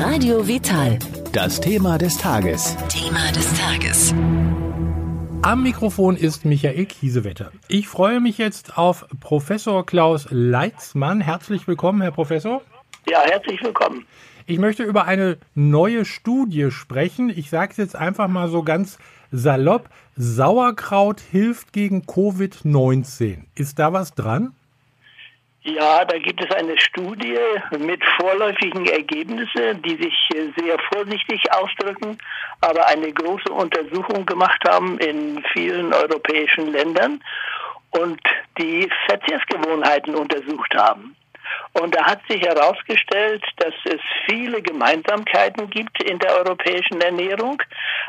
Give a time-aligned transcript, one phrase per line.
[0.00, 0.96] Radio Vital.
[1.32, 2.76] Das Thema des Tages.
[2.88, 4.14] Thema des Tages.
[5.42, 7.50] Am Mikrofon ist Michael Kiesewetter.
[7.66, 11.20] Ich freue mich jetzt auf Professor Klaus Leitzmann.
[11.20, 12.62] Herzlich willkommen, Herr Professor.
[13.10, 14.06] Ja, herzlich willkommen.
[14.46, 17.28] Ich möchte über eine neue Studie sprechen.
[17.28, 18.98] Ich sage es jetzt einfach mal so ganz
[19.32, 19.88] salopp.
[20.16, 23.38] Sauerkraut hilft gegen Covid-19.
[23.56, 24.54] Ist da was dran?
[25.68, 27.36] Ja, da gibt es eine Studie
[27.78, 30.14] mit vorläufigen Ergebnissen, die sich
[30.56, 32.16] sehr vorsichtig ausdrücken,
[32.62, 37.22] aber eine große Untersuchung gemacht haben in vielen europäischen Ländern
[37.90, 38.20] und
[38.56, 41.14] die Verzehrsgewohnheiten untersucht haben.
[41.72, 47.62] Und da hat sich herausgestellt, dass es viele Gemeinsamkeiten gibt in der europäischen Ernährung.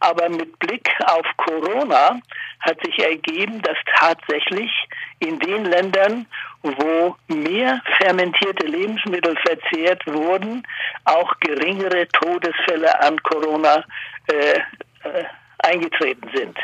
[0.00, 2.18] Aber mit Blick auf Corona
[2.60, 4.70] hat sich ergeben, dass tatsächlich
[5.18, 6.26] in den Ländern,
[6.62, 10.62] wo mehr fermentierte Lebensmittel verzehrt wurden,
[11.04, 13.84] auch geringere Todesfälle an Corona
[14.28, 14.58] äh,
[15.08, 15.24] äh,
[15.58, 16.56] eingetreten sind.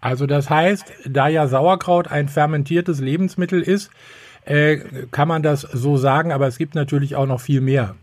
[0.00, 3.90] Also das heißt, da ja Sauerkraut ein fermentiertes Lebensmittel ist,
[4.44, 7.94] äh, kann man das so sagen, aber es gibt natürlich auch noch viel mehr.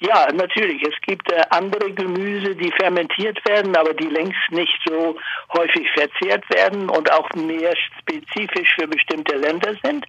[0.00, 0.82] Ja, natürlich.
[0.82, 5.14] Es gibt äh, andere Gemüse, die fermentiert werden, aber die längst nicht so
[5.52, 10.06] häufig verzehrt werden und auch mehr spezifisch für bestimmte Länder sind.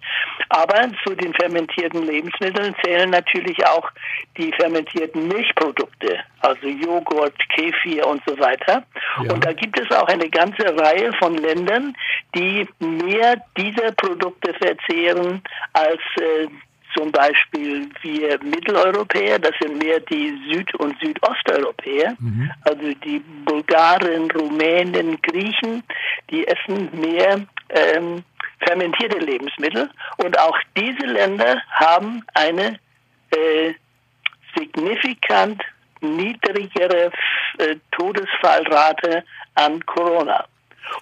[0.48, 3.90] Aber zu den fermentierten Lebensmitteln zählen natürlich auch
[4.38, 8.84] die fermentierten Milchprodukte, also Joghurt, Kefir und so weiter.
[9.22, 9.32] Ja.
[9.34, 11.94] Und da gibt es auch eine ganze Reihe von Ländern,
[12.34, 15.42] die mehr dieser Produkte verzehren
[15.74, 16.48] als äh,
[16.94, 22.50] zum Beispiel wir Mitteleuropäer, das sind mehr die Süd- und Südosteuropäer, mhm.
[22.62, 25.82] also die Bulgaren, Rumänen, Griechen,
[26.30, 28.24] die essen mehr ähm,
[28.60, 29.90] fermentierte Lebensmittel.
[30.18, 32.78] Und auch diese Länder haben eine
[33.30, 33.74] äh,
[34.56, 35.62] signifikant
[36.00, 37.10] niedrigere
[37.58, 40.44] äh, Todesfallrate an Corona.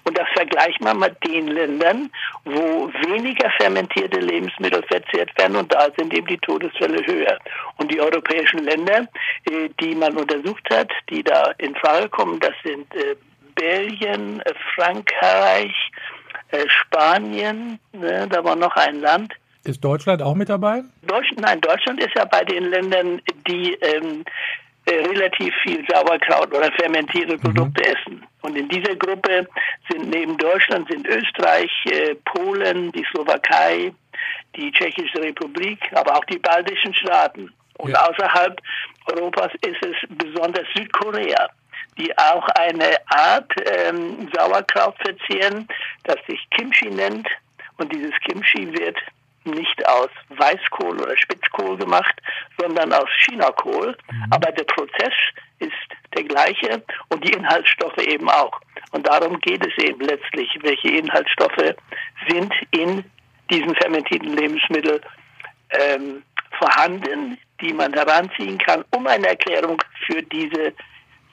[0.03, 2.09] Und das vergleicht man mit den Ländern,
[2.45, 7.37] wo weniger fermentierte Lebensmittel verzehrt werden und da sind eben die Todesfälle höher.
[7.77, 9.07] Und die europäischen Länder,
[9.45, 13.15] äh, die man untersucht hat, die da in Frage kommen, das sind äh,
[13.55, 15.73] Belgien, äh, Frankreich,
[16.67, 19.33] Spanien, ne, da war noch ein Land.
[19.63, 20.83] Ist Deutschland auch mit dabei?
[21.03, 24.25] Deutschland, nein, Deutschland ist ja bei den Ländern, die ähm,
[24.87, 27.41] relativ viel Sauerkraut oder fermentierte mhm.
[27.41, 27.95] Produkte mhm.
[27.95, 28.27] essen.
[28.41, 29.47] Und in dieser Gruppe
[29.89, 33.93] sind neben Deutschland sind Österreich, äh, Polen, die Slowakei,
[34.55, 37.51] die Tschechische Republik, aber auch die baltischen Staaten.
[37.77, 38.07] Und ja.
[38.07, 38.61] außerhalb
[39.11, 41.49] Europas ist es besonders Südkorea,
[41.97, 45.67] die auch eine Art ähm, Sauerkraut verzehren,
[46.03, 47.27] das sich Kimchi nennt.
[47.77, 48.97] Und dieses Kimchi wird
[49.43, 52.15] nicht aus Weißkohl oder Spitzkohl gemacht,
[52.59, 53.97] sondern aus Chinakohl.
[54.11, 54.25] Mhm.
[54.31, 55.13] Aber der Prozess
[55.59, 55.71] ist
[56.15, 58.59] der gleiche und die Inhaltsstoffe eben auch.
[58.91, 61.75] Und darum geht es eben letztlich, welche Inhaltsstoffe
[62.27, 63.03] sind in
[63.49, 65.01] diesen fermentierten Lebensmitteln
[65.71, 66.23] ähm,
[66.57, 70.73] vorhanden, die man heranziehen kann, um eine Erklärung für diese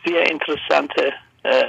[0.04, 1.66] sehr interessante äh,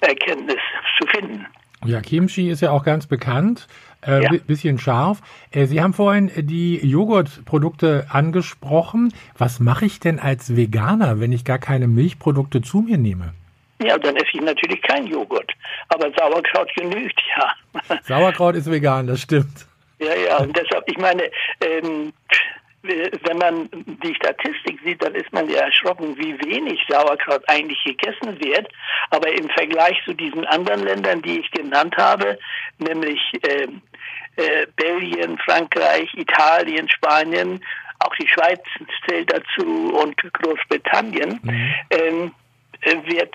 [0.00, 0.60] Erkenntnis
[0.98, 1.46] zu finden.
[1.84, 3.66] Ja, Kimchi ist ja auch ganz bekannt,
[4.06, 4.30] äh, ja.
[4.46, 5.20] bisschen scharf.
[5.50, 9.12] Äh, Sie haben vorhin die Joghurtprodukte angesprochen.
[9.36, 13.34] Was mache ich denn als Veganer, wenn ich gar keine Milchprodukte zu mir nehme?
[13.82, 15.50] Ja, dann esse ich natürlich kein Joghurt.
[15.88, 17.96] Aber Sauerkraut genügt, ja.
[18.04, 19.66] Sauerkraut ist vegan, das stimmt.
[19.98, 21.22] Ja, ja, und deshalb, ich meine,
[21.60, 22.12] ähm,
[22.82, 28.38] wenn man die Statistik sieht, dann ist man ja erschrocken, wie wenig Sauerkraut eigentlich gegessen
[28.40, 28.68] wird.
[29.10, 32.38] Aber im Vergleich zu diesen anderen Ländern, die ich genannt habe,
[32.78, 33.68] nämlich äh,
[34.36, 37.64] äh, Belgien, Frankreich, Italien, Spanien,
[38.00, 38.60] auch die Schweiz
[39.06, 41.74] zählt dazu und Großbritannien, mhm.
[41.90, 42.34] ähm,
[42.80, 43.34] äh, wird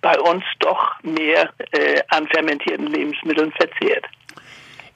[0.00, 4.06] bei uns doch mehr äh, an fermentierten Lebensmitteln verzehrt.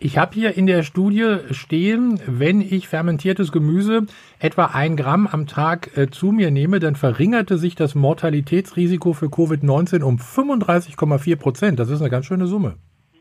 [0.05, 4.07] Ich habe hier in der Studie stehen, wenn ich fermentiertes Gemüse
[4.41, 9.27] etwa ein Gramm am Tag äh, zu mir nehme, dann verringerte sich das Mortalitätsrisiko für
[9.27, 11.79] Covid-19 um 35,4 Prozent.
[11.79, 12.79] Das ist eine ganz schöne Summe.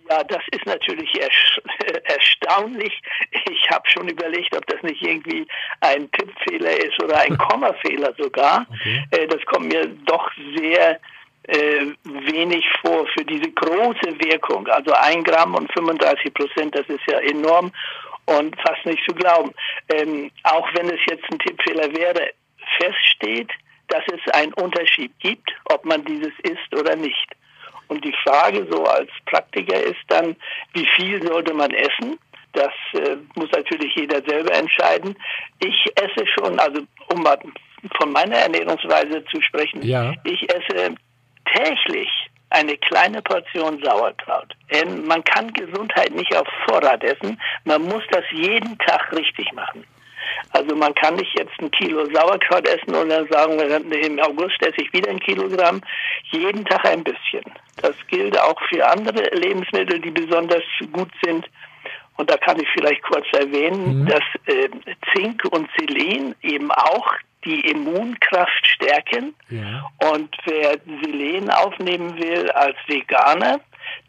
[0.10, 1.12] Ja, das ist natürlich
[2.06, 3.00] erstaunlich.
[3.52, 5.46] Ich habe schon überlegt, ob das nicht irgendwie
[5.82, 8.66] ein Tippfehler ist oder ein Kommafehler sogar.
[8.68, 9.04] Okay.
[9.12, 11.00] Äh, das kommt mir doch sehr
[11.48, 14.68] wenig vor für diese große Wirkung.
[14.68, 17.72] Also ein Gramm und 35 Prozent, das ist ja enorm
[18.26, 19.52] und fast nicht zu glauben.
[19.90, 22.32] Ähm, auch wenn es jetzt ein Tippfehler wäre,
[22.80, 23.50] feststeht,
[23.88, 27.28] dass es einen Unterschied gibt, ob man dieses isst oder nicht.
[27.88, 30.36] Und die Frage so als Praktiker ist dann,
[30.74, 32.18] wie viel sollte man essen?
[32.54, 35.16] Das äh, muss natürlich jeder selber entscheiden.
[35.60, 37.38] Ich esse schon, also um mal
[38.00, 39.82] von meiner Ernährungsweise zu sprechen.
[39.84, 40.14] Ja.
[40.24, 40.96] Ich esse
[41.54, 42.10] täglich
[42.50, 44.54] eine kleine Portion Sauerkraut.
[44.72, 47.40] Denn man kann Gesundheit nicht auf Vorrat essen.
[47.64, 49.86] Man muss das jeden Tag richtig machen.
[50.52, 54.62] Also man kann nicht jetzt ein Kilo Sauerkraut essen und dann sagen wir, im August
[54.62, 55.82] esse ich wieder ein Kilogramm.
[56.32, 57.44] Jeden Tag ein bisschen.
[57.82, 61.46] Das gilt auch für andere Lebensmittel, die besonders gut sind.
[62.18, 64.06] Und da kann ich vielleicht kurz erwähnen, Mhm.
[64.08, 64.70] dass äh,
[65.16, 67.14] Zink und Selen eben auch
[67.46, 69.34] die Immunkraft stärken.
[69.50, 69.86] Ja.
[70.12, 73.60] Und wer Selen aufnehmen will als Veganer,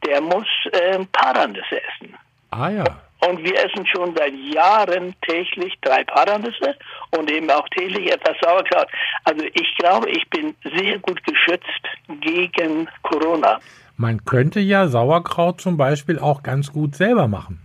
[0.06, 2.14] der muss äh, Paranüsse essen.
[2.50, 2.84] Ah ja.
[3.28, 6.76] Und wir essen schon seit Jahren täglich drei Paranüsse
[7.10, 8.88] und eben auch täglich etwas Sauerkraut.
[9.24, 11.82] Also ich glaube, ich bin sehr gut geschützt
[12.20, 13.60] gegen Corona.
[13.96, 17.60] Man könnte ja Sauerkraut zum Beispiel auch ganz gut selber machen.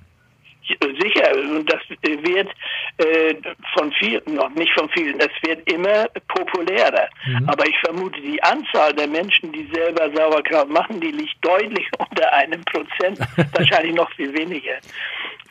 [0.99, 2.49] Sicher, und das wird
[2.97, 3.35] äh,
[3.73, 7.07] von vielen, noch nicht von vielen, das wird immer populärer.
[7.47, 12.31] Aber ich vermute, die Anzahl der Menschen, die selber Sauerkraut machen, die liegt deutlich unter
[12.33, 13.19] einem Prozent,
[13.53, 14.77] wahrscheinlich noch viel weniger.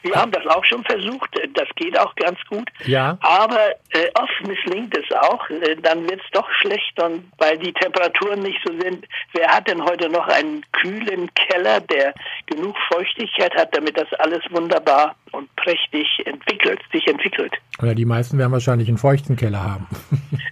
[0.06, 2.70] Wir haben das auch schon versucht, das geht auch ganz gut.
[2.84, 3.18] Ja.
[3.20, 7.72] Aber äh, oft misslingt es auch, äh, dann wird es doch schlecht und weil die
[7.72, 9.04] Temperaturen nicht so sind.
[9.32, 12.14] Wer hat denn heute noch einen kühlen Keller, der
[12.46, 17.52] genug Feuchtigkeit hat, damit das alles wunderbar und prächtig entwickelt, sich entwickelt?
[17.82, 19.86] Oder die meisten werden wahrscheinlich einen feuchten Keller haben.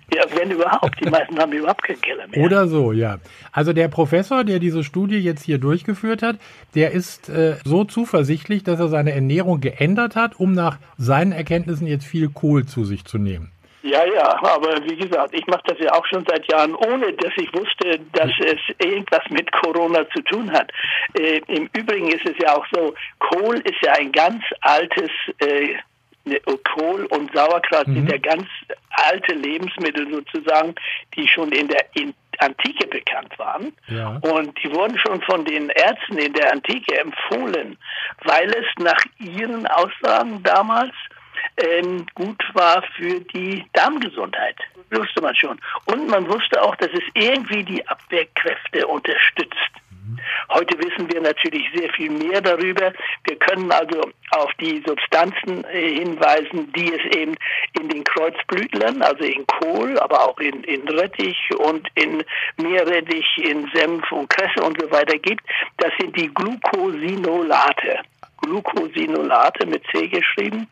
[0.45, 1.01] Wenn überhaupt.
[1.03, 2.45] Die meisten haben überhaupt keinen Keller mehr.
[2.45, 3.19] Oder so, ja.
[3.53, 6.37] Also der Professor, der diese Studie jetzt hier durchgeführt hat,
[6.75, 11.87] der ist äh, so zuversichtlich, dass er seine Ernährung geändert hat, um nach seinen Erkenntnissen
[11.87, 13.53] jetzt viel Kohl zu sich zu nehmen.
[13.83, 17.33] Ja, ja, aber wie gesagt, ich mache das ja auch schon seit Jahren, ohne dass
[17.37, 20.71] ich wusste, dass es irgendwas mit Corona zu tun hat.
[21.19, 25.75] Äh, Im Übrigen ist es ja auch so, Kohl ist ja ein ganz altes, äh,
[26.65, 28.47] Kohl und Sauerkraut sind ja ganz
[28.91, 30.75] alte Lebensmittel sozusagen,
[31.15, 33.73] die schon in der in Antike bekannt waren.
[33.89, 34.21] Ja.
[34.23, 37.77] Und die wurden schon von den Ärzten in der Antike empfohlen,
[38.25, 40.93] weil es nach ihren Aussagen damals
[41.57, 44.57] ähm, gut war für die Darmgesundheit.
[44.91, 45.61] Wusste man schon.
[45.87, 49.64] Und man wusste auch, dass es irgendwie die Abwehrkräfte unterstützt.
[50.55, 52.93] Heute wissen wir natürlich sehr viel mehr darüber.
[53.25, 57.35] Wir können also auf die Substanzen äh, hinweisen, die es eben
[57.81, 62.23] in den Kreuzblütlern, also in Kohl, aber auch in, in Rettich und in
[62.57, 65.43] Meerrettich, in Senf und Kresse und so weiter gibt.
[65.79, 67.99] Das sind die Glucosinolate.
[68.43, 70.69] Glucosinolate mit C geschrieben.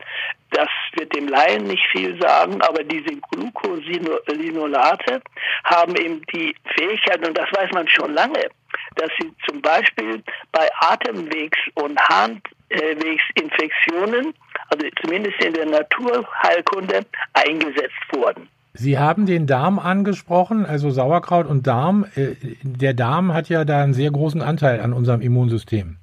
[0.50, 5.22] Das wird dem Laien nicht viel sagen, aber diese Glucosinolate
[5.64, 8.48] haben eben die Fähigkeit, und das weiß man schon lange,
[8.96, 10.22] dass sie zum Beispiel
[10.52, 14.32] bei Atemwegs- und Harnwegsinfektionen,
[14.70, 17.04] also zumindest in der Naturheilkunde,
[17.34, 18.48] eingesetzt wurden.
[18.74, 22.06] Sie haben den Darm angesprochen, also Sauerkraut und Darm.
[22.14, 25.98] Äh, Der Darm hat ja da einen sehr großen Anteil an unserem Immunsystem.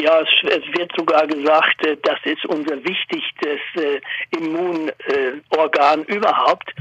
[0.00, 0.28] Ja, es,
[0.78, 4.00] wird sogar gesagt, äh, das ist unser wichtigstes äh,
[5.76, 6.74] Immunorgan überhaupt.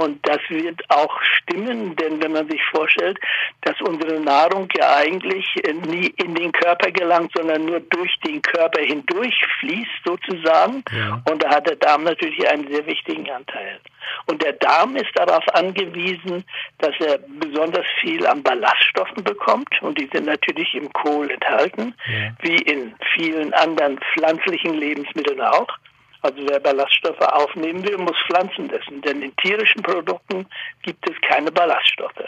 [0.00, 3.18] Und das wird auch stimmen, denn wenn man sich vorstellt,
[3.62, 8.40] dass unsere Nahrung ja eigentlich äh, nie in den Körper gelangt, sondern nur durch den
[8.42, 10.82] Körper hindurch fließt sozusagen.
[10.96, 11.20] Ja.
[11.30, 13.78] Und da hat der Darm natürlich einen sehr wichtigen Anteil.
[14.26, 16.44] Und der Darm ist darauf angewiesen,
[16.78, 19.70] dass er besonders viel an Ballaststoffen bekommt.
[19.82, 22.32] Und die sind natürlich im Kohl enthalten, Ja.
[22.40, 25.68] wie in vielen anderen pflanzlichen Lebensmitteln auch.
[26.22, 29.00] Also wer Ballaststoffe aufnehmen will, muss Pflanzen essen.
[29.02, 30.46] Denn in tierischen Produkten
[30.82, 32.24] gibt es keine Ballaststoffe.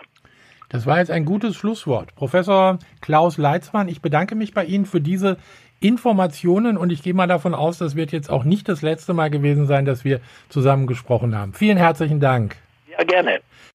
[0.68, 2.14] Das war jetzt ein gutes Schlusswort.
[2.14, 5.36] Professor Klaus Leitzmann, ich bedanke mich bei Ihnen für diese
[5.80, 9.30] Informationen und ich gehe mal davon aus, das wird jetzt auch nicht das letzte Mal
[9.30, 11.54] gewesen sein, dass wir zusammen gesprochen haben.
[11.54, 12.56] Vielen herzlichen Dank.
[12.88, 13.40] Ja, gerne.